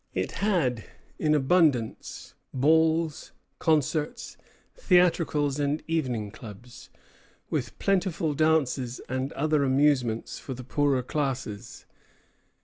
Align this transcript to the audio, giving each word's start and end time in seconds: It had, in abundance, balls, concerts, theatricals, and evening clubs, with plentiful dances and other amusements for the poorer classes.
It 0.15 0.31
had, 0.31 0.83
in 1.19 1.35
abundance, 1.35 2.33
balls, 2.55 3.33
concerts, 3.59 4.35
theatricals, 4.75 5.59
and 5.59 5.83
evening 5.87 6.31
clubs, 6.31 6.89
with 7.51 7.77
plentiful 7.77 8.33
dances 8.33 8.99
and 9.07 9.31
other 9.33 9.63
amusements 9.63 10.39
for 10.39 10.55
the 10.55 10.63
poorer 10.63 11.03
classes. 11.03 11.85